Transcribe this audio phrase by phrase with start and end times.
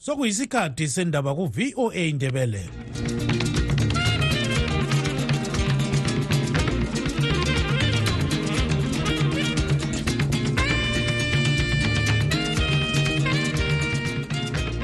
[0.00, 2.64] sokuyisikhathi sendaba ku-voa indebele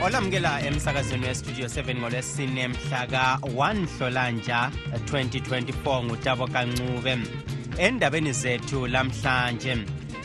[0.05, 4.71] olamukela emsakazweni westudio 7 ngolwesine mhla ka-1 hlolanja
[5.13, 7.19] 2024 ngutabo kancube
[7.79, 9.77] endabeni zethu lamhlanje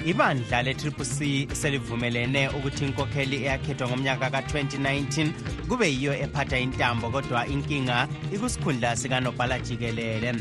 [0.06, 5.32] ibandla le-triple c selivumelene ukuthi inkokheli eyakhethwa ngomnyaka ka-2019
[5.70, 10.34] kube yiyo ephatha intambo kodwa inkinga ikusikhundla sikanobhala jikelele.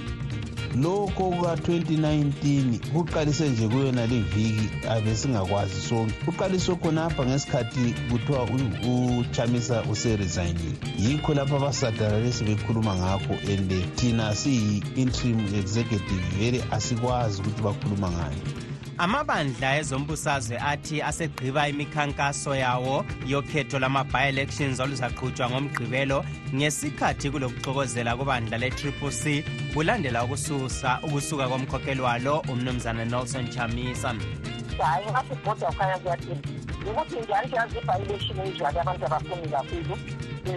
[0.77, 6.15] Lokho kuka-2019 kuqalise nje kuyona le viki abesingakwazi sonke.
[6.25, 8.49] Kuqaliswe khonapha ngesikhathi kuthiwa
[9.21, 18.11] uchamisa useresignile yikho lapho abasadaralesi bekhuluma ngakho and thina siyi-interim executive vele asikwazi ukuthi bakhuluma
[18.11, 18.70] ngayo
[19.01, 26.19] amabandla ezombusazwe athi asegqiba imikhankaso yawo yokhetho lama-bi-elections oluzaqhutshwa ngomgqibelo
[26.57, 29.23] ngesikhathi kulokuxokozela kubandla le-triple c
[29.73, 34.13] kulandela ukususa ukusuka komkhokheli walo umnumzana nelson chamisa.
[34.79, 36.43] Hayi ngathi ibhoda kukhanya kuyathini?
[36.89, 39.95] Ukuthi njani siyazi-bi-election enjani abantu abaphumi kakhulu.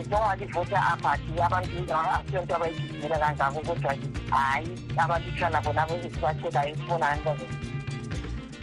[0.10, 3.96] Zonke ivota aphathi abantu asiyonto abayigijimela kangako kodwa
[4.32, 7.46] hhayi abalutshana bona esibathekayo sibonani bazo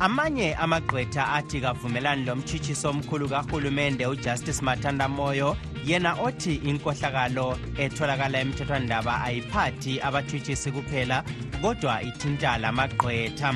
[0.01, 5.56] amanye amagqwetha athi kavumelani lomtshitshiso omkhulu kahulumende ujustice mathanda moyo
[5.87, 11.25] yena othi inkohlakalo etholakala emthethwandaba ayiphathi abathutshisi kuphela
[11.62, 13.55] kodwa ithinta lamagqwetha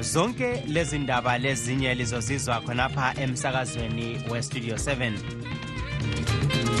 [0.00, 6.75] zonke lezi ndaba lezinye lizozizwa khonapha emsakazweni westudio 7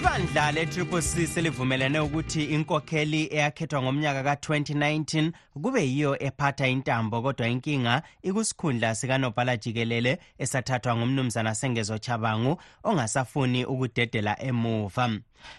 [0.00, 8.02] ibandla le-triple c selivumelene ukuthi inkokheli eyakhethwa ngomnyaka ka-2019 kube yiyo ephatha intambo kodwa inkinga
[8.22, 15.10] ikusikhundla sikanobhala jikelele esathathwa ngumnumzana sengezo chabangu ongasafuni ukudedela emuva.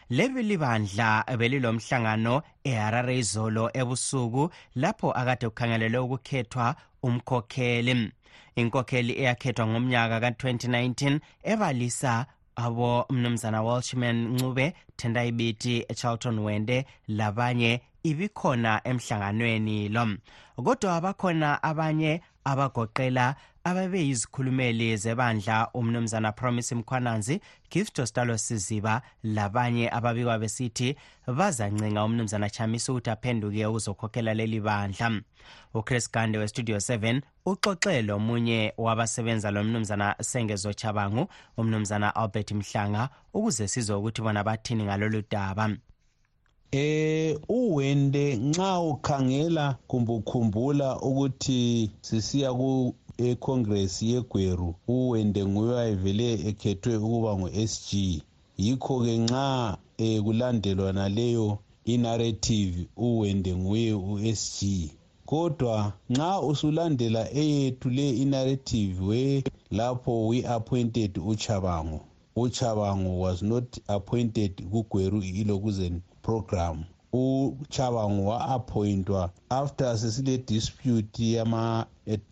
[0.10, 8.12] Leli libandla belilomhlangano eharare izolo ebusuku lapho akade kukhangelelwe ukukhethwa umkhokheli.
[8.56, 12.26] Inkokheli eyakhethwa ngomnyaka ka-2019 ebalisa
[12.66, 20.08] abo mnumzana walshman ncube tendai biti charlton wende labanye ibikhona emhlanganweni lo.
[20.66, 27.42] Kodwa bakhona abanye abagoqela ababeyizikhulumeli zebandla umnumzana promise mkhwananzi
[27.72, 30.96] gift ostalo siziba labanye ababikwa besithi
[31.28, 35.22] bazancenga umnumzana chamisa ukuthi aphenduke ukuzokhokhela leli bandla.
[35.74, 41.28] Uchris gande westudio 7 uxoxe lomunye wabasebenza lo mnumzana sengezo chabangu
[41.58, 45.70] umnumzana albert mhlanga ukuze sizwe ukuthi bona bathini ngalolu daba.
[46.74, 52.72] Eh uwende nxa ukhangela kumbe ukhumbula ukuthi sisiya ku
[53.30, 57.90] econgress yegweru uwende nguye wayevele ekhethwe ukuba ngu-sg
[58.64, 59.48] yikho-ke nxa
[60.04, 61.48] um kulandelwa naleyo
[61.94, 62.78] inarrative
[63.08, 64.60] uwende nguye u-sg
[65.26, 69.44] kodwa nxa usulandela eyethu le inarrative we
[69.78, 72.00] lapho we-appointed uchabango.
[72.36, 76.02] Uchabango was not appointed kugweru ilokuzen.
[76.22, 76.84] Program
[77.14, 81.86] uchabango wa-appointwa after sesile dispute yama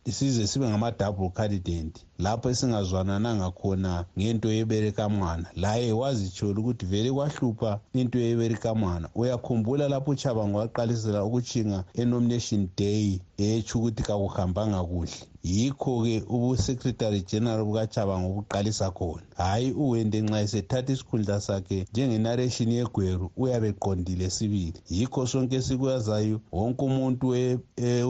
[0.10, 2.06] size sibe ngama-double candidate.
[2.20, 10.58] Lapho esingazwanananga khona ngento yeberikamwana laye wazitshola ukuthi vele kwahlupha into yeberikamwana uyakhumbula lapho uchabango
[10.58, 15.12] waqalisela ukutshinga enomination day etsho ukuthi kakuhambanga kuhle.
[15.44, 19.24] Yikho-ke ubusecretary general bukachabango buqalisa khona.
[19.38, 24.74] Hhayi uwende nxa esethatha isikhundla sakhe njengenarration yegweru uyabe eqondile sibili.
[24.90, 27.28] Yikho sonke esikwazayo wonke umuntu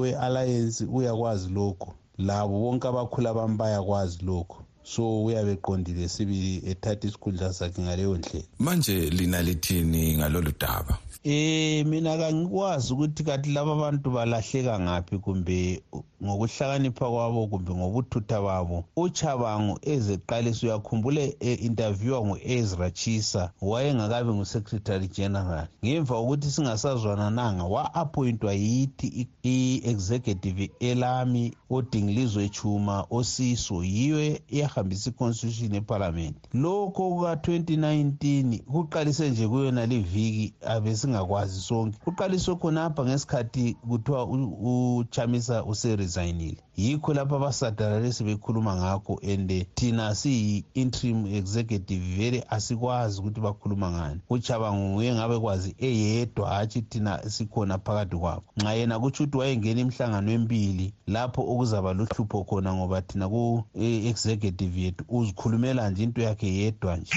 [0.02, 7.54] we-alliance uyakwazi lokho labo bonke abakhula bami bayakwazi lokho so uyabe eqondile sibili ethatha isikhundla
[7.54, 8.46] sakhe ngaleyo ndlela.
[8.60, 10.98] Manje lina lithini ngalolu daba?
[11.24, 15.84] Eh mina kangikwazi ukuthi kathi laba bantu balahleka ngaphi kumbe
[16.24, 18.86] ngokuhlakanipha kwabo kumbe ngobuthutha babo.
[18.96, 25.68] Uchabango ezeqalisa uyakhumbula e-interviewa ngu-ezra chisa wayengakabi ngu-secretary general.
[25.84, 37.10] Ngemva kokuthi singasazwanananga wa-appointwa yithi i-executive elami odingilizwe chuma osiso yiyo eyahambisa i-constitution ephalamende lokho
[37.12, 41.98] kuka-2019 kuqalise nje kuyona liviki abesi besingakwazi sonke.
[42.06, 52.04] Uqaliswe khonapha ngesikhathi kuthiwa uchamisa useresignile yikho lapho abasadaralesi bekhuluma ngakho and thina siyi-interim executive
[52.18, 54.22] vele asikwazi ukuthi bakhuluma ngani.
[54.30, 58.44] Uchabango nguye ngabe kwazi eyedwa hatshi thina sikhona phakathi kwabo.
[58.58, 65.04] Nxa yena kutsho ukuthi wayengena imihlangano emibili lapho okuzaba luhlupho khona ngoba thina ku-executive yethu
[65.10, 67.14] uzikhulumela nje into yakhe yedwa nje.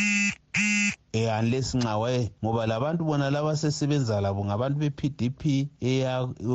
[1.12, 5.43] Eh unless nxa waye ngoba labantu bona laba sesebenza labo ngabantu be-pdp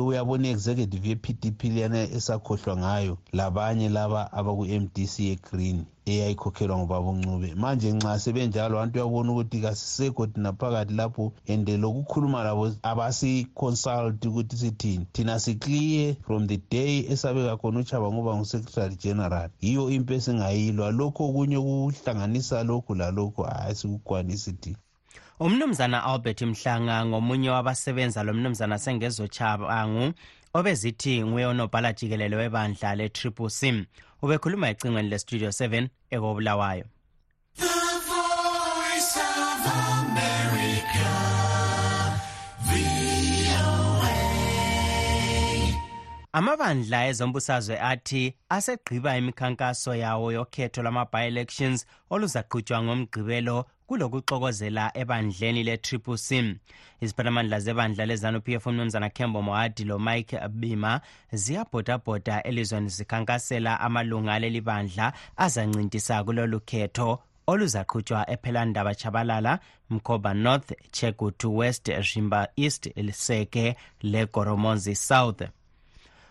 [0.08, 5.78] uyabona i-executive ye-pdp leyana esakhohlwa ngayo labanye laba abaku-mdc ye-green
[6.12, 12.44] eyayikhokhelwa ngubaba uncube manje nxa sebenjalo abantu uyabona ukuthi kasisekho thina phakathi lapho and lokukhuluma
[12.44, 15.06] labo abasi-consult ukuthi sithini.
[15.12, 19.50] Thina siclear from the day esabeka khona uchaba ngoba ngu-secretary general.
[19.60, 20.92] Yiyo impi esingayilwa.
[20.92, 24.78] Lokhu okunye ukuhlanganisa lokhu lalokhu hayi sikukwanisi thina
[25.40, 30.12] umnumzana albert mhlanga ngomunye wabasebenza lo mnumzana sengezochabangu
[30.54, 33.86] obezithi nguye unobhala jikelele webandla le-triple c.
[34.22, 36.84] Ubekhuluma ecingweni lestudio 7 ekobulawayo.
[46.32, 56.58] Amabandla ezombusazwe athi asegqiba imikhankaso yawo yokhetho lwama-bi-elections oluzaqhutshwa ngomgqibelo kulokuxokozela ebandleni le-triple c.
[57.00, 61.00] Iziphathamandla zebandla lezanup f umnumzana kembo moadi lomike bima
[61.32, 69.58] ziyabhodabhoda elizweni zikhankasela amalunga aleli bandla azancintisa kulolu khetho oluzaqhutshwa ephelandaba chabalala
[69.90, 75.42] mkhoba north chegutu west rimba east liseke legoromonzi south.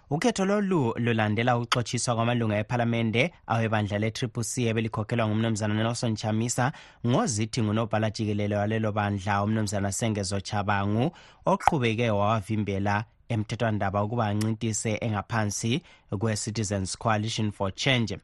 [0.09, 6.71] Ukhetho lolu lulandela ukuxotshiswa kwamalunga ephalamende awebandla le-triple c ebelikhokhelwa ngumnumzana nelson chamisa
[7.07, 11.11] ngozithi ngunobhala jikelele walelo bandla umnumzana sengezo chabangu
[11.45, 12.95] oqhubeke wawavimbela
[13.29, 15.81] emthethwandaba ukuba ancintise engaphansi
[16.19, 18.17] kwe-citizens coalition for change.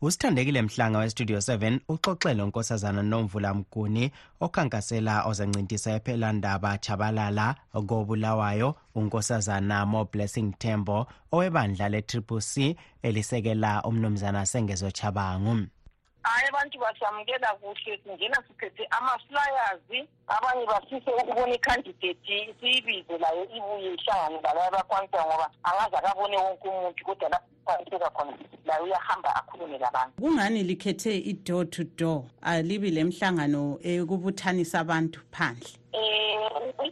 [0.00, 4.10] Usithandekile mhlanga westudio 7 uxoxele unkosazana nomvula mguni
[4.40, 7.54] okhankasela ozancintisa ephelandaba chabalala
[7.88, 15.66] kobulawayo unkosazana mo blessing tembo owebandla le-triple c elisekela umnumzana sengezo chabangu
[16.26, 17.92] hayi abantu basamukela kuhle.
[18.04, 20.06] Singena siphethe ama-flyers.
[20.28, 27.04] Abanye bafise ukubona ikhandidate siyibize layo ibuye ihlangane lalayo abakwanisa ngoba angaze akabone wonke umuntu
[27.04, 28.32] kodwa lapho kwaniseka khona
[28.64, 32.22] layo uyahamba akhulume labantu kungani likhethe i-door to door?
[32.42, 35.68] Alibi le mhlangano ekubuthanisa abantu phandle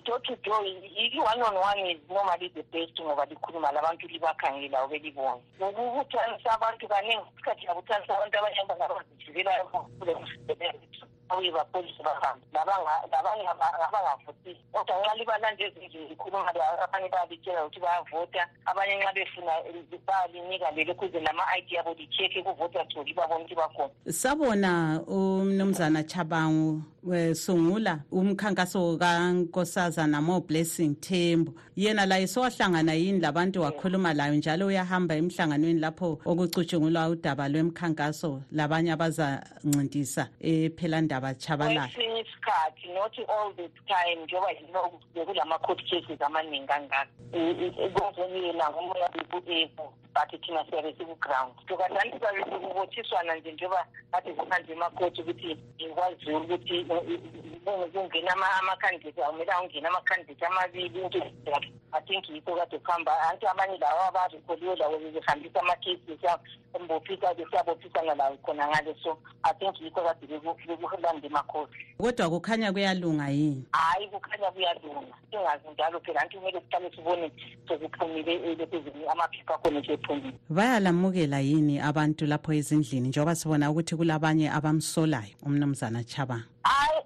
[0.04, 5.40] i-door to door i-one on one is normally the best ngoba likhuluma labantu libakhangela ubelibone.
[5.60, 12.46] Ukubuthanisa abantu kaningi isikhathi yabuthanisa abantu abanye abangabazijikelayo kule msebenzi abuye bapolisi bahambe.
[12.52, 16.48] Labanye abangavotisi kodwa nxa libalande ezindlini likhuluma
[16.84, 19.52] abanye bayalitshela ukuthi bayavota abanye nxa befuna
[20.06, 23.92] bayalinika lelo ukuze nama-id yabo li-check-e kuvota tholi babone ukuthi bakhona.
[24.08, 33.20] Sabona umnumzana chabangu wesungula umkhankaso kankosazana mo blessing thembo yena laye sowahlangana yini?
[33.20, 42.20] Labantu wakhuluma layo njalo uyahamba emhlanganweni lapho okucutshungulwa udaba lwemkhankaso labanye abazancintisa ephelandaba chabalala kwesinye
[42.20, 47.06] isikhathi not all the time njengoba bekulama-court cases amaningi kangaka.
[47.94, 52.32] Konzekuyena ngomoya beku-eku but thina siyave sikuground tokasandisa
[52.74, 55.58] votiswana nje njengoba kade kuhanje makoti ukuthi
[55.94, 56.84] kwazulu ukuthi
[57.92, 64.02] kungena amakhandidate akumele awungena amakhandidate amabili into yakhe think yikho kade kuhamba anti abanye lawo
[64.08, 66.18] abarekhodiwe lawo bebehambisa amakhesi
[66.88, 68.94] bophisa besiyabophisana lawo khona ngale.
[69.02, 73.64] So i think yikho kade bekulanda makhosi kodwa kukhanya kuyalunga yini?
[73.72, 75.14] Hhayi kukhanya kuyalunga.
[75.30, 76.20] Singazi njalo phela.
[76.20, 77.32] Anti kumele sihlale sibone
[77.68, 78.56] sekuphumile
[79.12, 83.08] amaphepha akhona sephumile bayalamukela yini abantu lapho ezindlini?
[83.08, 86.44] Njengoba sibona ukuthi kulabanye abamsolayo umnumzana chabanga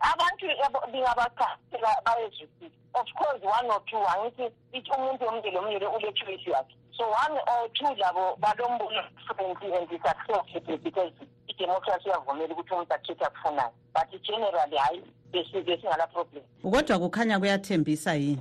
[0.01, 0.47] abantu
[0.93, 7.05] lingabachaphela bayezwisisa of course one or two angithi ithi umuntu omndeni omnyele ule-choice yakhe so
[7.05, 11.13] one or two labo balombono different and success because
[11.49, 13.73] idemocracy iyavumela ukuthi umuntu akhethe akufunayo.
[13.95, 15.03] But generally hhayi
[15.33, 16.45] besingala problem.
[16.63, 18.39] Kodwa kukhanya kuyathembisa yini?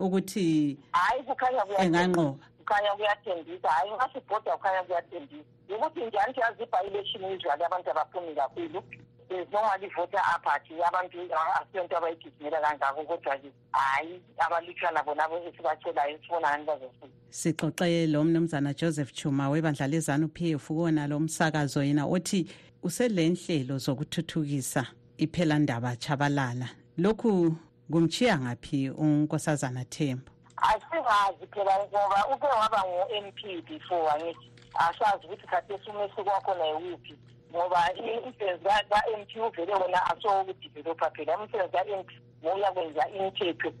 [0.00, 2.46] Ukuthi hayi kukhanya enganqoba.
[2.58, 3.68] Kukhanya kuyathembisa.
[3.68, 5.44] Hhayi ngasibhoda kukhanya kuyathembisa.
[5.76, 8.82] Ukuthi njani siyazi ibha-election usually abantu abaphumi kakhulu
[9.30, 11.18] normally voter apathy abantu
[11.60, 17.06] asiyonto abayigijimela kangako kodwa-ke hhayi abalutshwana bona esibacelayo sibona ngani bazofika?
[17.30, 22.46] Sixoxe lo mnumzana joseph chuma webandla lezanu p f kuwona lo msakazo yena othi
[22.82, 24.86] usele nhlelo zokuthuthukisa
[25.18, 26.68] iphelandaba chabalala
[26.98, 27.56] lokhu
[27.90, 35.46] kumchiya ngaphi unkosazana thembo asingazi phela ngoba uke waba ngu-m p before angithi asazi ukuthi
[35.46, 37.14] khathesi umehluko wakhona yiwuphi
[37.50, 37.80] ngoba
[38.24, 41.38] umsebenzi ka-m p uvele wona asowokudevelopha phela.
[41.38, 42.14] Umsebenzi ka-m p
[42.44, 43.72] ngoya kwenza imithetho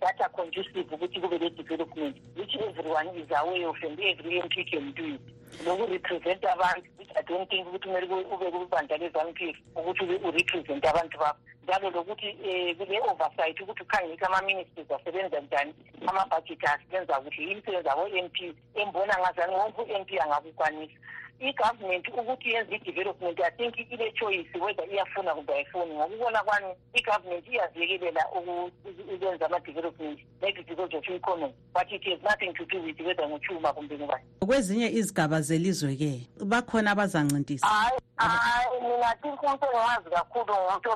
[0.00, 4.64] that are conducive ukuthi kube le-development which everyone is aware of and every m p
[4.64, 5.20] can do it.
[5.64, 10.84] Nokurepresent abantu which i don't think ukuthi kumele ube kubandla le-zanu p f ukuthi urepresent
[10.84, 11.38] abantu bakho.
[11.64, 15.74] Njalo lokuthi um kule-oversight ukuthi ukhangise ama-ministers asebenza njani
[16.06, 20.98] amabhajethi asebenza kuhle imisebenzi abo-m p embona ngazani wonke u-m p angakukwanisa
[21.40, 25.94] i-government ukuthi yenze i-development i think ile-choice whether iyafuna kumbe ayifuni.
[25.94, 28.24] Ngokubona kwami i-government iyaziyekelela
[29.14, 33.72] ukwenza ama-development maybe because of economy but it has nothing to do with whether nguchuma
[33.72, 34.24] kumbe ngubani.
[34.46, 40.88] Kwezinye izigaba zelizwe-ke bakhona abazancintisa hayi hayi mina think umuntu engiwazi kakhulu ngumuntu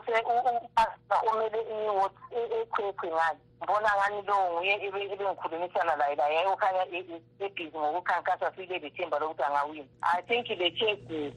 [1.30, 6.82] omele iwot ekhwekhwe ngayo ngibona ngani lo nguye ebengikhulumisana laye laye yayokhanya
[7.40, 11.32] ebhizi ngokukhankasa sile lethemba lokuthi angawini i think le cheque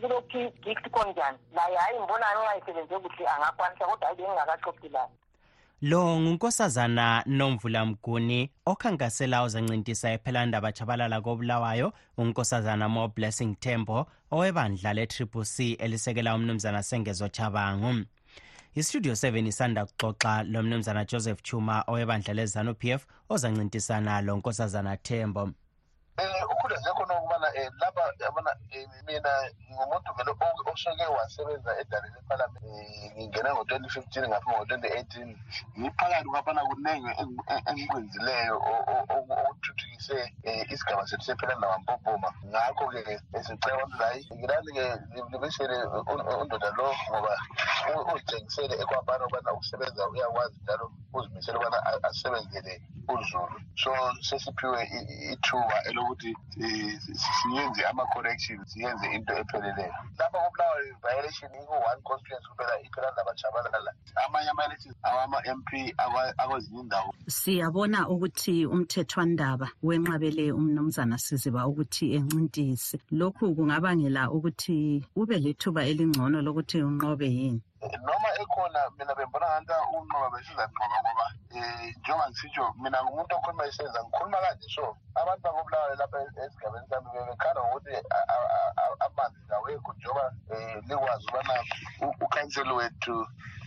[0.00, 5.10] kulokhu gift konjani naye hhayi ngibona ngani ungayisebenze kuhle angakwanisa kodwa hayi bengingakaxoxi layo
[5.82, 15.44] lo ngunkosazana nomvula mguni okhankasela uzancintisa ephelandaba chabalala kobulawayo unkosazana mo blessing tembo owebandla le-triple
[15.44, 18.04] c elisekela umnumzana sengezo chabangu
[18.74, 24.96] istudio 7 isanda kuxoxa lo mnumzana joseph chuma owebandla lezanu p f ozancintisana lo nkosazana
[24.96, 25.54] tembo um
[26.52, 27.17] ukhuleze khona ukubana um
[27.80, 28.50] laba yabona
[29.06, 29.32] mina
[29.70, 30.32] ngumuntu vele
[30.72, 32.68] osuke wasebenza edaleni ephalamende.
[33.16, 35.30] Ngingene ngo-twenty fifteen ngaphi ngo-twenty eighteen.
[35.78, 37.10] Ngiphakathi kwabana kuningi
[37.68, 38.56] engikwenzileyo
[39.14, 44.84] okuthuthukise um isigaba sethu sephelanda wampopoma ngakho-ke sicela abantu layi ngilani-ke
[45.32, 45.76] libisele
[46.40, 47.32] undoda lo ngoba
[48.12, 52.74] uzitshengisele ekwabana ukubana ukusebenza uyakwazi njalo uzimisele ukubana asebenzele
[53.08, 53.56] uzulu.
[53.76, 54.80] So sesiphiwe
[55.32, 56.30] ithuba elokuthi
[57.48, 59.94] siyenze ama-correction siyenze into epheleleyo.
[60.18, 63.92] Lapha kubulawayo violation iku-one constituency kuphela iphelanda bajabalala
[64.26, 65.94] amanye ama-elections awama-m p
[66.38, 67.14] akwezinye indawo.
[67.26, 75.04] Siyabona ukuthi umthethwandaba wenqabele umnumzana siziba ukuthi encintise lokhu kungabangela ukuthi
[75.38, 77.62] lethuba elingcono lokuthi unqobe yini
[78.48, 84.00] noma ekhona mina bembona nganta unqoba besizanqoba ngoba um njengoba ngisitsho mina ngumuntu okhuluma isenza
[84.02, 84.68] ngikhuluma kanje.
[84.74, 87.92] So abantu bakobulawayo lapha esigabeni sami bebekhala ngokuthi
[89.00, 91.54] amanzi awekho njengoba um likwazi ubana
[92.20, 93.26] ukhanseli wethu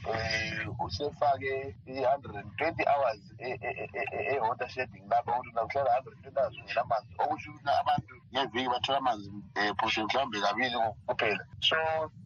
[0.09, 6.57] um usefake i-hundred and twenty hours e-water shedding lapha ukuthi nakuhlala hundred and twenty hours
[6.57, 11.45] ungelamanzi okusho ukuthi abantu ngeviki bathola amanzi um phoshe mhlawumbe kabili kuphela.
[11.61, 11.77] So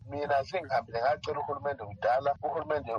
[0.10, 2.36] mina sengihambile ngacela uhulumende kudala.
[2.44, 2.92] Uhulumende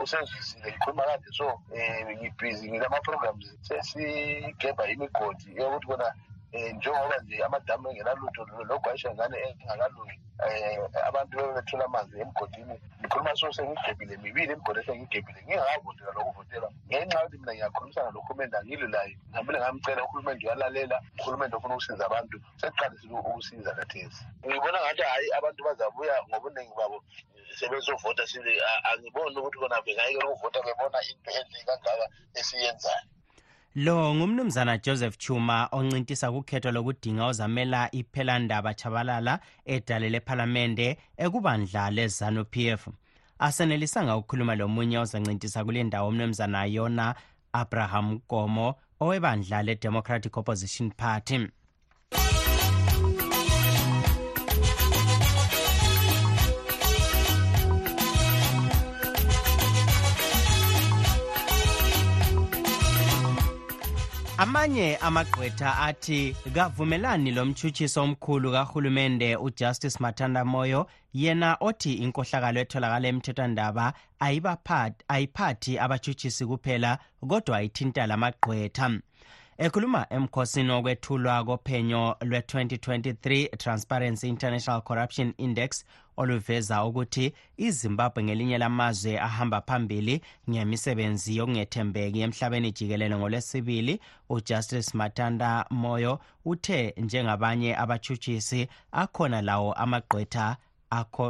[0.00, 6.14] usezwisile ngikhuluma kade so um ngibhizi ngilama-programs sesigebha imigodi yokuthi kona
[6.54, 12.76] um njengoba nje amadamu engenalutho logwayisha ngane engakalungi um abantu bebe bethola amanzi emgodini
[13.12, 19.16] ngikhuluma so sengigebhile mibili imigodi sengigebile ngingakavotela lokuvotela ngenxa yokuthi mina ngiyakhulumisana lohulumende angilo laye
[19.28, 22.36] ngihambile ngamcela uhulumende uyalalela uhulumende ofuna ukusiza abantu.
[22.60, 24.24] Sekuqalisile ukusiza kathesi.
[24.46, 27.04] Ngibona ngathi hhayi abantu bazabuya ngobuningi babo.
[27.58, 28.52] Sebezovota sile
[28.88, 33.08] angiboni ukuthi kona bengayekela ukuvota bebona into enhle kangaka esiyenzayo.
[33.74, 42.68] Lo ngumnumzana joseph chuma oncintisa kukhetho lokudinga ozamela iphelandaba chabalala edale lephalamende ekubandla lezanu p
[42.68, 42.88] f
[43.42, 47.14] asenelisanga ukukhuluma lomunye ozancintisa kule ndawo umnumzana yona
[47.52, 51.48] abraham gomo owebandla le-democratic opposition party.
[64.38, 73.08] Amanye amagqwetha athi kavumelani lo mtshutshiso omkhulu kahulumende ujustice mathanda moyo yena othi inkohlakalo etholakala
[73.08, 73.92] emthethwandaba
[75.08, 78.86] ayiphathi abatshutshisi kuphela kodwa ayithinta lamagqwetha
[79.58, 85.84] ekhuluma emkhosini wokwethulwa kophenyo lwe-2023 transparency international corruption index
[86.16, 96.20] oluveza ukuthi izimbabwe ngelinye lamazwe ahamba phambili ngemisebenzi yokungethembeki emhlabeni jikelele ngolwesibili ujustice matanda moyo
[96.44, 100.56] uthe njengabanye abatshutshisi akhona lawo amagqwetha
[101.00, 101.26] akho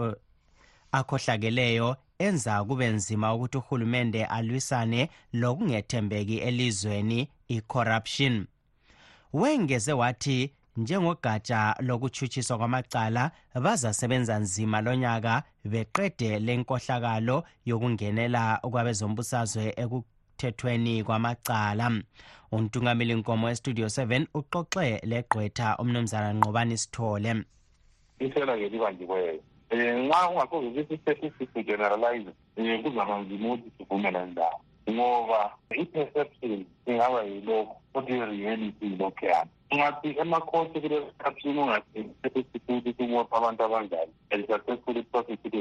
[0.93, 8.47] akhohlakeleyo enza kube nzima ukuthi uhulumende alwisane lokungethembeki elizweni i-corruption.
[9.33, 13.31] Wengeze wathi njengogatsha lokutshutshiswa kwamacala
[13.65, 21.87] bazasebenza nzima lonyaka beqede lenkohlakalo yokungenela kwabezombusazwe ekuthethweni kwamacala.
[22.53, 27.33] Untungameli nkomo estudio 7 uxoxe legqwetha umnumzana nqobani sithole.
[28.19, 34.61] Isela-ke libanjiweyo um Eh, nxa kungakho zokwesistatistics generalize eh, kuzakwenza imuthi sivumelani lawo
[34.91, 44.13] ngoba i-perception ingaba yilokhu kodwa i-reality ilokhuyana ungathi emakhosi kule-perception ungathi statistics ukuthi abantu abanjani
[44.31, 45.55] and successfully process it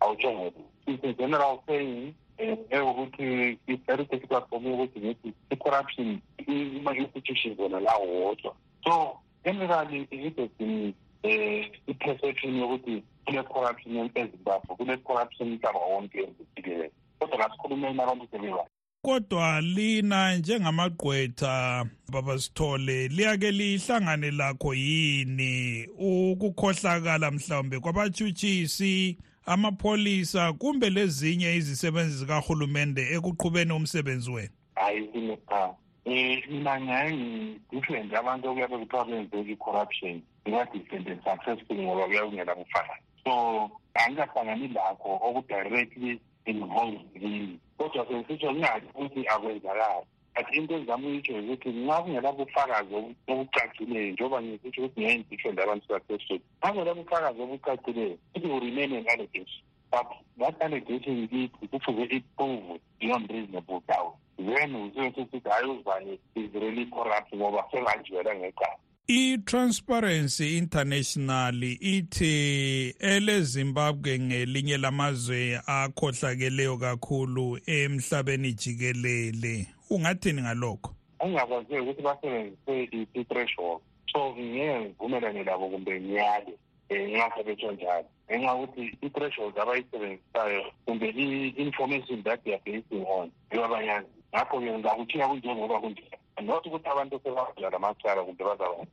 [0.00, 0.52] awutshongo
[0.86, 8.54] it's a general saying eh, eyokuthi i-very technical yokuthi ngithi i-corruption ima-institution zona lawo wodwa.
[8.84, 17.38] So generally it has been um i-perception yokuthi kule-corruption ezimbabwe kule-corruption umhlaba wonke ezijikelele kodwa
[17.38, 18.64] kasikhulumeni abantu sebeba
[19.04, 25.86] kodwa lina njengamagqwetha baba sithole liyake lihlangane lakho yini?
[25.98, 34.54] Ukukhohlakala mhlawumbe kwabatshutshisi amapholisa kumbe lezinye izisebenzi zikahulumende ekuqhubeni umsebenzi wenu?
[34.74, 35.74] Hayi cha
[36.06, 42.54] um mina ngiyaye ngidifrent abantu okuyabe kuthiwa benze i-corruption inga-different and successful ngoba kuyabe kungela
[42.54, 50.06] bufakazi so angikahlangani lakho okudirectly involved kini kodwa sesitsho ngingathi ukuthi akwenzakali.
[50.34, 52.94] But into engizama uyitsho ukuthi nxa kungela bufakazi
[53.28, 59.06] obucacileyo njengoba ngisitsho ukuthi ngiyayindifrent abantu successful nxa kungela bufakazi obucacileyo it will remain an
[59.08, 60.06] allegation but
[60.38, 64.14] that allegation kithi kufuze iprove beyond reasonable doubt.
[64.36, 68.76] Then usesesithi hayi uzibani is really corrupt ngoba sengajiwela ngecala.
[69.06, 79.66] I-transparency international ithi elezimbabwe ngelinye lamazwe akhohlakeleyo kakhulu emhlabeni jikelele.
[79.90, 80.94] Ungathini ngalokho?
[81.20, 83.80] Engingakwazeki ukuthi basebenzise i-threshold
[84.12, 86.54] so ngeke ngivumelane labo kumbe ngiyale
[86.90, 88.08] um nxa sebetsho njalo.
[88.30, 95.80] Ngenxa yokuthi i-threshold abayisebenzisayo kumbe i-information that they are basing on yobabanyazi ngakho-ke ngizakuthiya kunjengoba
[95.80, 96.23] kunjalo.
[96.42, 98.86] Not ukuthi abantu sebavula lamacala kumbe bazaba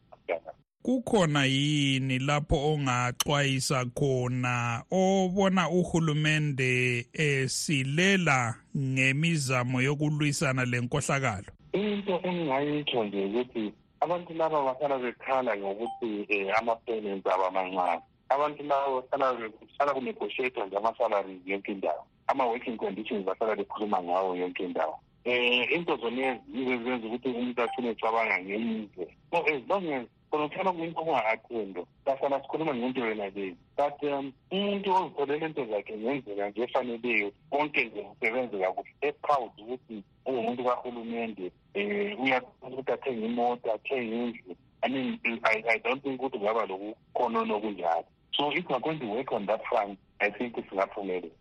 [0.83, 11.51] kukhona yini lapho ongaxwayisa khona obona uhulumende esilela ngemizamo yokulwisana lenkohlakalo?
[11.74, 18.01] Into engingayitsho nje ukuthi abantu laba bahlala bekhala ngokuthi um ama-payments abo amancane.
[18.30, 22.04] Abantu laba bahlala kuhlala kunegotiatwa nje ama-salaries yonke indawo.
[22.27, 24.99] Ama-working conditions bahlala bekhuluma ngawo yonke indawo.
[25.25, 30.47] Um into zonezi yizo ezenza ukuthi umuntu afune ecabanga ngeyize so as long as khona
[30.47, 36.49] kuhlala kuyinto okunga-athendo sahlala sikhuluma ngento yona leyo but um umuntu ozitholela into zakhe ngenzeka
[36.49, 43.73] nje efaneleyo konke nje kusebenze kakuhle e-proud ukuthi ungumuntu kahulumende um uyakwazi ukuthi athenge imoto
[43.73, 44.55] athenge indlu.
[44.84, 48.05] I mean I, i don't think ukuthi kungaba lokukhonona okunjalo.
[48.34, 51.34] So if we're going to work on that front i think singaphumelela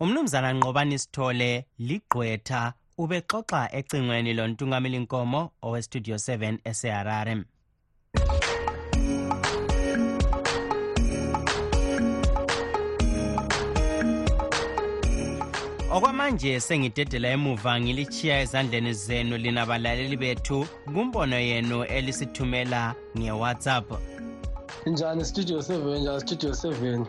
[0.00, 7.36] umnumzana nqobani sithole ligqwetha ubexoxa ecingweni lontungameli nkomo owestudio 7 eseharare.
[15.96, 23.88] Okwamanje sengidedela emuva ngilichiya ezandleni zenu lina balaleli bethu kumbono yenu elisithumela ngewhatsapp.
[24.86, 26.02] Njani studio seven?
[26.02, 27.06] Njani studio seven?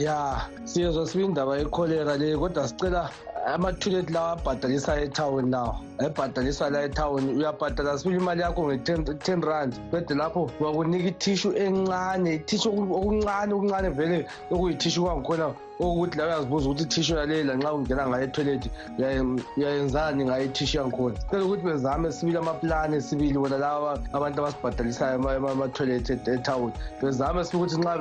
[0.00, 3.10] Ya siyezwa sibe indaba yekholera le kodwa sicela
[3.54, 9.72] amathulethi lawa abhadalisa ethawuni lawo ayibhadaliswa la ethawuni uyabhadala sibili imali yakho nge-ten rand?
[9.92, 16.82] Bede lapho bakunika ithishu encane ithishu okuncane okuncane vele okuyithishu kwangikhona okuthi la uyazibuza ukuthi
[16.82, 18.70] ithishu yalela nxa ungena ngayo ethoyilethi
[19.56, 25.14] uyayenzani ngayo ithishu yangikhona cela ukuthi bezame sibili amaplani sibili wona laba abantu abasibhadalisayo
[25.54, 27.94] amathoyilethi ethawuni bezame sibi ukuthi nxa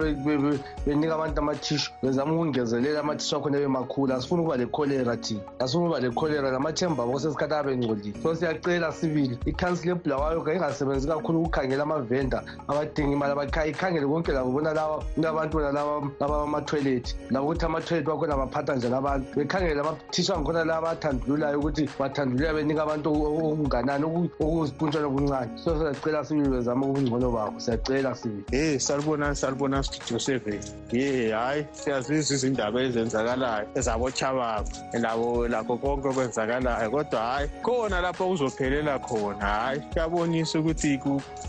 [0.85, 6.51] benika abantu amathishu bezame ukungezelela amathishu akhona bemakhulu asifuni ukuba lekholera thina asifuni ukuba lekholera
[6.51, 13.13] lamathemba abo sesikhathi abe ngcolile so siyacela sibili ikhansila ebulawayo kayingasebenzi kakhulu ukukhangela amavenda abadinga
[13.13, 13.33] imali
[13.69, 18.95] ikhangele konke labo bona laba abantu bona laba amathoyilethi labo ukuthi amathoyilethi bakhona baphatha njani
[18.95, 19.27] abantu.
[19.35, 24.05] Bekhangele amathishu angikhona la abathandululayo ukuthi bathandulula benika abantu okunganani
[24.39, 25.51] okuzipuntshwana okuncane.
[25.57, 31.65] So siyacela sibili bezama ubungcono babo siyacela sibili hey salibonani salibonani studio seven ye hhayi
[31.71, 36.89] siyazizwa izindaba ezenzakalayo ezabochababa labo lakho konke okwenzakalayo.
[36.91, 40.99] Kodwa hhayi khona lapho kuzophelela khona hhayi kuyabonisa ukuthi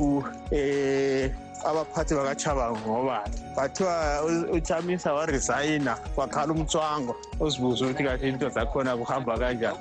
[0.00, 9.38] um abaphathi bakachabango ngobani bathiwa uchamisa waresayina wakhala umthwango uzibuze ukuthi kathi into zakhona kuhamba
[9.38, 9.78] kanjani?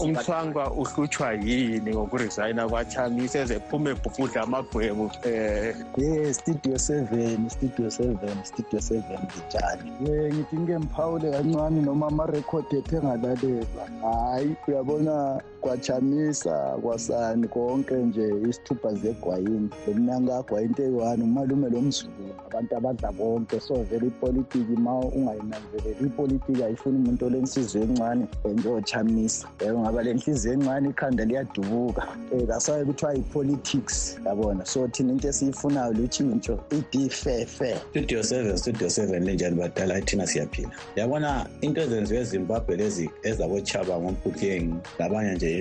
[0.00, 8.80] Umthwangwa uhlutshwa yini ngokuresayina kwachamisa ezephume ebhubhudla amagwebu um ye studio seven studio seven studio
[8.80, 9.18] seven
[9.48, 9.90] njani?
[10.04, 13.84] Ye ngithi ngike mphawule kancane noma amarekhodi ethe ngalalelwa.
[14.02, 21.80] Hhayi uyabona kwachamisa kwasani konke nje isithupha zegwayini lo mnyaka kagwayini into eyi-one umalume lo
[21.80, 22.12] mzulu
[22.46, 23.60] abantu abadla konke.
[23.60, 30.54] So vele ipolitiki ma ungayinanzeleli ipolitiki ayifuni umuntu olenhliziyo encane njengochamisa um ngaba le nhliziyo
[30.54, 32.08] encane ikhanda liyadubuka.
[32.32, 34.66] Um kasaye kuthiwa yi-politics yabona?
[34.66, 37.76] So thina into esiyifunayo lutshintsho idifefe.
[37.90, 40.00] Studio seven studio seven linjani badala?
[40.00, 40.70] Thina siyaphila.
[40.96, 45.53] Yabona into ezenziwe ezimbabwe lezi ezabochaba ngomphutheng labanye nje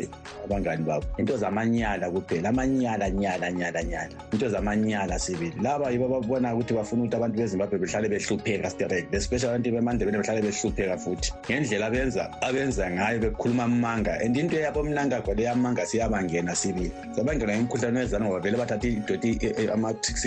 [0.45, 1.05] abangani babo.
[1.17, 4.13] Into zamanyala kuphela amanyala nyala nyala nyala.
[4.31, 5.53] Into zamanyala sibili.
[5.61, 10.41] Laba yibo ababona ukuthi bafuna ukuthi abantu bezimbabwe behlale behlupheka straight especially abantu bemandebele behlale
[10.41, 11.31] behlupheka futhi.
[11.49, 16.91] Ngendlela abenza abenza ngayo bekhuluma amanga and into yabo mnangagwa leyamanga siyabangena sibili.
[17.15, 19.39] Sabangena imikhuhlane wezanu ngoba vele bathatha idoti
[19.73, 20.25] amatrix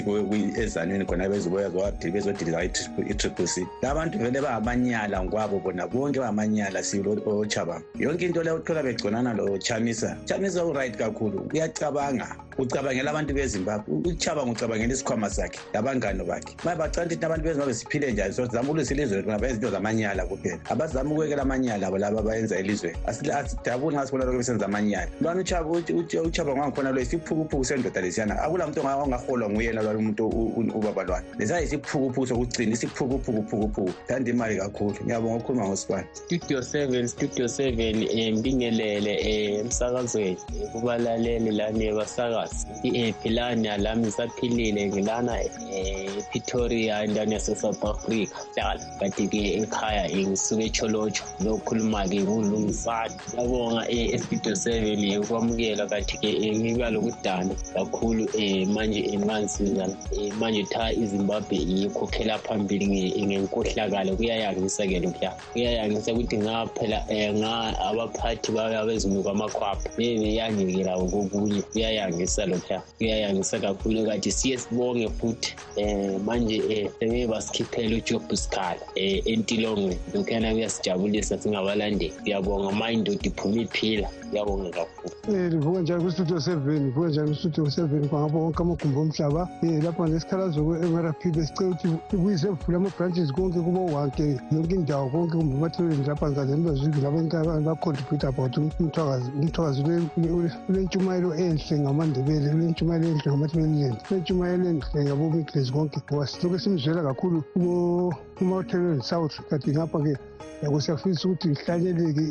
[0.59, 1.71] ezanweni khona bezoboya
[2.13, 3.67] bezodiliza i-triple c.
[3.83, 9.35] La bantu vele bangamanyala ngokwabo bona bonke bangamanyala sibili ochaba yonke into leyo uthola begconana
[9.35, 16.57] lo chamisa chamisa uright kakhulu uyacabanga ucabangela abantu bezimbabwe uchaba ngucabangela isikhwama sakhe labangani bakhe.
[16.65, 18.35] Ma bacala ukuthi abantu bezimbabwe siphile njani?
[18.35, 20.59] So zama ukulwisa ilizwe lethu ngaba izinto zamanyala kuphela.
[20.71, 25.09] Abazama ukwekela amanyala abo laba abayenza elizweni asidabuli nxa sibona lokho besenza amanyala.
[25.21, 30.29] Lwana uchaba ngwangikhona lo isiphukuphuku sendoda lesiyana akula muntu ongaholwa nguyena lwalo umuntu
[30.75, 34.97] ubaba lwana lesiya isiphukuphuku sokugcina isiphukuphukuphukuphuku thanda imali kakhulu.
[35.05, 40.39] Ngiyabonga ukukhuluma ngosibani studio seven studio seven um mbingelele um emsakazweni.
[40.73, 42.46] Kubalaleli lani basakazi
[42.83, 48.37] i-philani lami ngisaphilile ngilana epretoria endaweni yase-south africa.
[48.57, 58.25] Dala kanti-ke ekhaya ngisuke echolotsho lokhuluma-ke kulungisana yabonga estudio seven ukwamukela kanti-ke ngiba lokudana kakhulu
[58.39, 59.85] um manje mansiza
[60.39, 62.87] manje tha izimbabwe ikhokhela phambili
[63.27, 64.17] ngenkohlakalo.
[64.17, 65.33] Kuyayangisa-ke lokhuya.
[65.53, 67.45] Kuyayangisa ukuthi ngaphela um
[67.89, 69.91] abaphathi babezimuka amakhwapha.
[69.97, 71.63] Bebeyangekela kokunye.
[71.73, 78.81] Kuyayangisa lokhuya kuyayangisa kakhulu kanti siye sibonge futhi um manje um sebeye basikhiphela ujob sikhala
[78.97, 86.03] um entilongweni lokhuyana kuyasijabulisa singabalandeli ngiyabonga ma indoda iphuma iphila ngiyabonga kakhulu um livuka njani
[86.03, 91.71] kwistudio seven livuka njani kwistudio seven kwangapha wonke amagumbi omhlaba um lapha ngesikhalazo kwe-mrp besicela
[91.71, 97.01] ukuthi ibuyise vule ama-branches konke kubo wonke yonke indawo konke kumbe emathelweni lapha ngazeni bazwile
[97.03, 99.83] labantu bacontribute about umthwakazi
[100.69, 101.79] ulentshumayelo enhle
[102.27, 105.99] vele intshumayelo enhle ngamathi benineni intshumayelo enhle yabo mikhizi konke
[106.59, 107.39] simzwela kakhulu
[109.11, 110.15] south kati ngapha-ke
[110.63, 112.25] yabo siyafisa ukuthi ihlanyeleke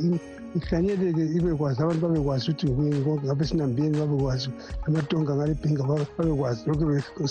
[0.56, 4.50] ihlanyeleke ibe kwazi abantu babekwazi ukuthi ngikuyini konke ngabe sinambiyeni babekwazi
[4.88, 5.84] amatonga ngalibhinga
[6.18, 7.28] babekwazi lokhu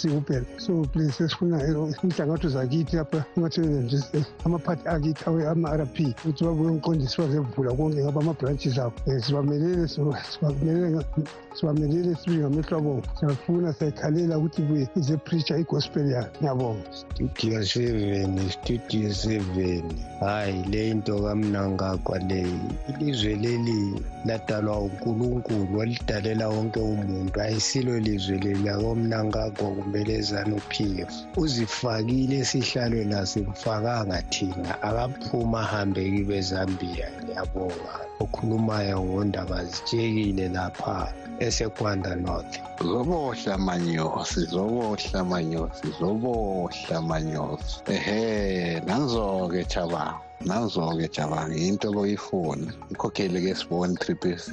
[0.00, 1.56] sikuphela so please sesifuna
[2.02, 4.00] inhlangatho zakithi lapha emathebeleni
[4.44, 5.22] amaphathi akithi
[5.52, 8.94] ama-r p ukuthi babuye umqondisi bazevula konke ngaba ama-branches abo
[9.24, 11.04] sibamelele sibamelele
[11.54, 19.12] sibamelele sibe ngamehlo abongo siyafuna siyayikhalela ukuthi buye izepreacher igospel yayo ngiyabonga studio seven studio
[19.12, 19.86] seven
[20.20, 22.60] hayi le into kamnangagwa leyi
[22.90, 27.40] ilizwe leli ladalwa unkulunkulu walidalela wonke umuntu.
[27.40, 34.82] Ayisilo lizwe leli lakomnangagwa kumbe lezanuphiyo uzifakile esihlalweni asimfakanga thina.
[34.82, 37.94] Akaphuma ahambe kibe zambia ngiyabonga.
[38.22, 41.12] Okhulumayo ngondaba zitshekile lapha
[41.46, 42.54] esekwanda north.
[42.90, 47.74] Zobohla manyosi zobohla manyosi zobohla manyosi.
[47.94, 54.48] Ehe nanzo-ke chabanga nanzo-ke jabanga into boyifuna ikhokheli-ke sibone triple c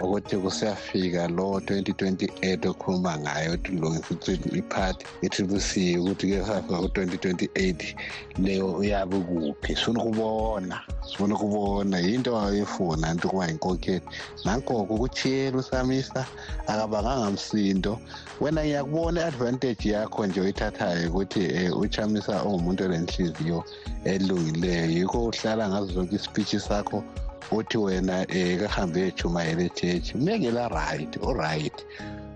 [0.00, 7.94] ukuthi kusiyafika lo 2028 okhuluma ngayo ukuthi ulungisa iphathi i-triple c ukuthi-ke safika ku-2028
[8.38, 10.76] leyo uyabe kuphi sifuna ukubona
[11.06, 14.00] sifuna ukubona yinto ayifuna nto kuba yinkokheli.
[14.44, 16.26] Nankoko ukuchiyela usamisa
[16.66, 17.98] akabanganga msindo.
[18.40, 23.64] Wena ngiyakubona i-advantage yakho nje oyithathayo ukuthi um uchamisa ongumuntu olenhliziyo
[24.04, 24.90] elungileyo.
[24.90, 27.04] Yikho uhlala ngazo zonke ispeech sakho
[27.50, 31.84] uthi wena um kahambe ejumayela echechi mekela right oright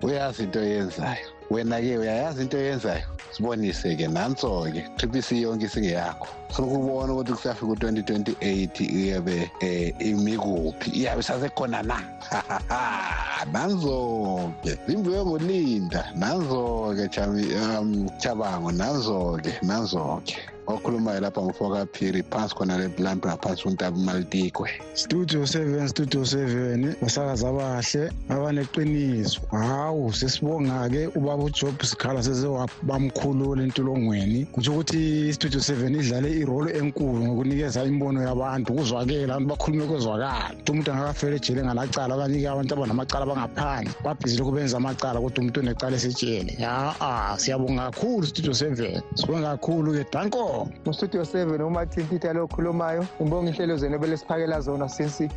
[0.02, 1.26] uyazi into oyenzayo.
[1.50, 6.28] Wena-ke uyayazi into eyenzayo sibonise-ke nanso-ke triple c yonke isingeyakho.
[6.50, 12.00] Funa ukubona ukuthi kusafika u-twenty twenty eight iyabe um imi kuphi iyabe sasekhona na?
[13.52, 23.28] Nanzo-ke imvuyo ngolinda nanzo-ke um chabango nanzo-ke nanzo-ke okhulumayo lapha ngufoka phiri phansi khona lampa
[23.28, 32.22] ngaphansi kuntaba malitikwe studio seven studio seven basakazi abahle abaneqiniso hawu sesibonga-ke ubaba ujob sikhala
[32.22, 32.48] seze
[32.82, 39.86] bamkhulula entolongweni kutsho ukuthi istudio seven idlale irole enkulu ngokunikeza imbono yabantu ukuzwakela abantu bakhulume
[39.86, 43.92] kwezwakala ukuthi umuntu angakafela ejele ngalacala abanye-ke abantu abanamacala abangaphandle.
[44.04, 46.94] Babhizi lokhu benza amacala kodwa umuntu unecala esetshele ya
[47.36, 49.02] siyabonga kakhulu studio seven.
[49.14, 55.28] Sibonga kakhulu-ke danko mustudio seven umathintitha lo okhulumayo ngibonga inhlelo zenu ebelesiphakela zona since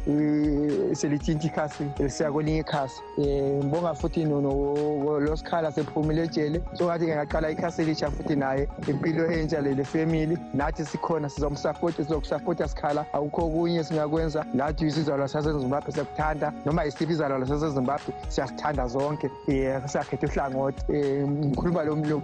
[0.94, 3.02] selitshintsha ikhasi lisiya kwelinye ikhasi.
[3.18, 6.62] Um ngibonga futhi losikhala sephumile ejele.
[6.74, 10.38] So ngathi-ke ngaqala ikhasi elisha futhi naye impilo entsha lele family.
[10.54, 13.06] Nathi sikhona sizomsapota sizokusapota sikhala.
[13.14, 19.28] Akukho okunye esingakwenza nathi isizalwa sasezimbabwe siyakuthanda noma yisiphi izalwa sasezimbabwe siyasithanda zonke.
[19.48, 20.84] Um siyakhetha uhlangothi.
[20.90, 22.16] Um ngikhuluma funa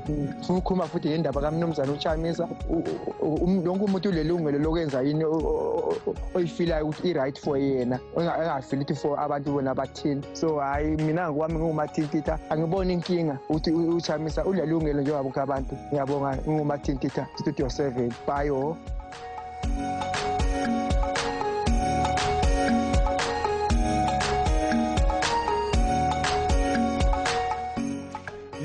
[0.49, 2.47] ukukhuluma futhi ngendaba kamnumzane uchamisa.
[3.65, 5.25] Lonke umuntu ulelungelo lokwenza yini
[6.35, 10.23] oyifilayo ukuthi i-right for yena engafili ukuthi for abantu bona bathini.
[10.33, 15.75] So hhayi mina ngokwami ngingumathintitha angiboni inkinga ukuthi uchamisa ulelungelo njengabonke abantu.
[15.89, 18.11] Ngiyabonga ngingumathintitha studio seven.
[18.27, 18.77] Bayo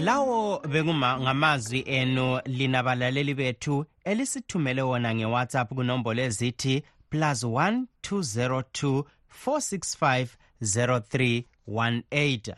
[0.02, 9.04] lawo bekungamazwi enu lina balaleli bethu elisithumele wona ngewhatsapp kunombolo ezithi plus 1 202
[9.46, 10.26] 465
[10.62, 12.54] 0318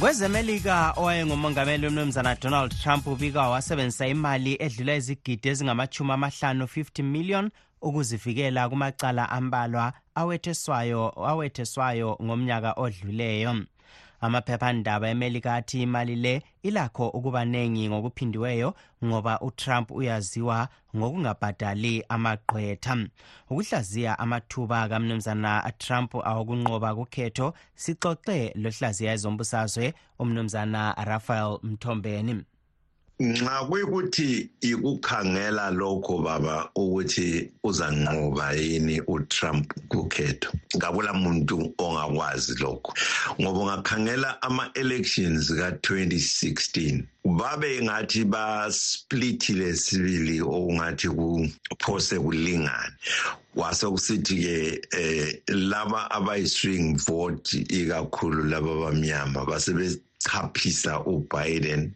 [0.00, 7.50] kwezemelika owayengumongameli umnumzana donald trump ubika wasebenzisa imali edlula izigidi ezingamachumi amahlanu 50 million
[7.82, 13.54] ukuzivikela kumacala ambalwa awetheswayo awetheswayo ngomnyaka odluleyo.
[14.24, 22.96] Amaphephandaba emelika athi imali le ilakho ukuba nengi ngokuphindiweyo ngoba utrump uyaziwa ngokungabhadali amagqwetha.
[23.50, 32.44] Ukuhlaziya amathuba kamnumzana trump awokunqoba kukhetho sixoxe lohlaziya ezombusazwe umnumzana rafael mthombeni.
[33.22, 40.50] Nxa kuyikuthi ikukhangela lokho baba ukuthi uzanqoba yini uTrump kukhetho.
[40.76, 42.92] Ngakula muntu ongakwazi lokho.
[43.40, 52.96] Ngoba ungakhangela ama-elections ka-2016 babe ngathi basplithile sibili okungathi kuphose kulingane.
[53.54, 59.90] Kwase kusithi-ke eh laba abayi-swing vote ikakhulu laba bamnyama basebe
[60.22, 61.92] chaphisa uBiden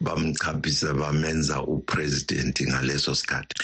[0.00, 3.54] bamchaphisa bamenza upresident ngaleso sikhathi.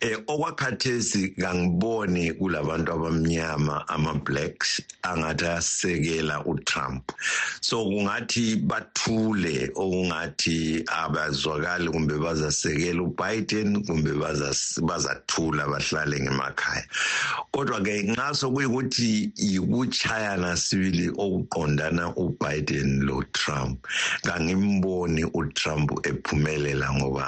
[0.00, 7.12] Eh okwakhathesi kangiboni kulabantu abamnyama ama blacks angathi asekela uTrump.
[7.60, 14.12] So kungathi bathule okungathi abazwakali kumbe bazasekela uBiden kumbe
[14.82, 16.84] bazathula bahlale ngemakhaya.
[17.52, 23.76] Kodwa ke nxa sokuyikuthi yikuchayana sibili okuqondana uBiden lo Trump.
[24.26, 27.26] Kangimboni uTrump ephumelela ngoba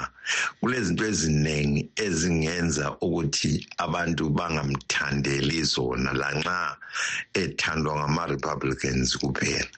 [0.59, 3.51] kulezinto eziningi ezingenza ukuthi
[3.85, 6.77] abantu bangamthandeli zona lanxa
[7.41, 9.71] ethandwa ngama Republicans kuphela.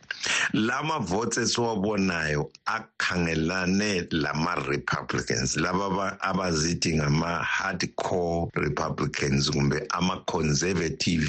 [0.54, 11.28] Lama votes esiwabonayo akhangelane lama Republicans laba abazithi ngama hardcore Republicans kumbe ama conservative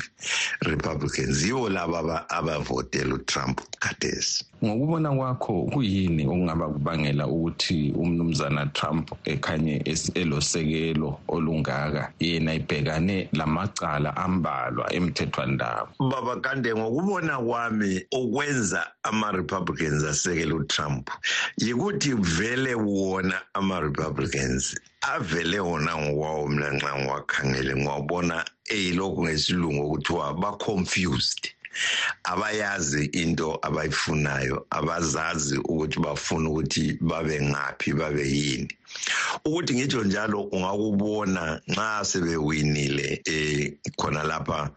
[0.63, 4.45] Republicans yiwo laba abavotela uTrump khathesi.
[4.65, 9.83] Ngokubona kwakho kuyini okungaba kubangela ukuthi umnumzana Trump ekhanye
[10.15, 12.13] elosekelo olungaka?
[12.21, 15.89] Yena ibhekane lamacala ambalwa emthethwandaba.
[16.11, 21.11] Baba kande ngokubona kwami okwenza ama-republicans asekele utrump
[21.59, 28.45] yikuthi vele wona ama-republicans avele wona ngokwawo mina nxa ngiwakhangele ngiwabona
[28.75, 31.43] eyilokhu ngesilungu okuthiwa ba-confused.
[32.25, 38.69] Abayazi into abayifunayo abazazi ukuthi bafuna ukuthi babe ngaphi babe yini.
[39.45, 44.71] Ukuthi ngitsho njalo ungakubona nxa sebewinile um khona lapha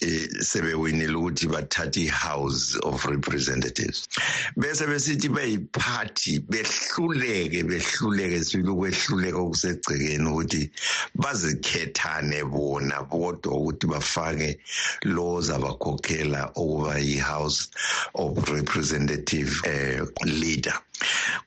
[0.00, 4.08] eh sebewinile ukuthi bathathe i-house of representatives.
[4.56, 10.70] Bese besithi beyiphathi behluleke behluleke sibili ukwehluleka okusegcekeni ukuthi
[11.14, 14.58] bazikhethane bona bodwa ukuthi bafake
[15.04, 17.68] lo zabakhokhela ukuba yi-house
[18.14, 20.76] of representative eh leader.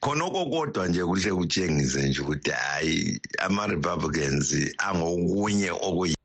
[0.01, 6.15] Khonoko kodwa nje kuhle kutshengise nje ukuthi hayi ama-republicans angokunye okuyi.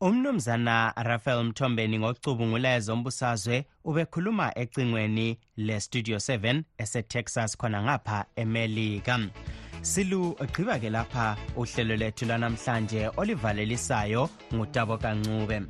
[0.00, 9.18] Umnumzana rafael mthombeni ngocubungula ezombusazwe ubekhuluma ecingweni le-studio 7 esetexas khona ngapha emelika.
[9.82, 15.62] Silu gqiba ke lapha uhlelo lethu lwanamhlanje olivalelisayo ngutabo kancube.